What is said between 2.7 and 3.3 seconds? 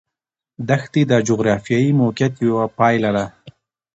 پایله ده.